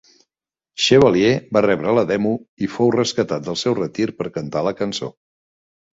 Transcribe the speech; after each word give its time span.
Chevalier 0.85 1.33
va 1.57 1.63
rebre 1.67 1.93
la 1.97 2.05
demo 2.11 2.33
i 2.69 2.69
fou 2.77 2.91
rescatat 2.97 3.45
del 3.49 3.59
seu 3.67 3.77
retir 3.81 4.09
per 4.23 4.31
cantar 4.39 4.65
la 4.71 4.75
cançó. 4.81 5.15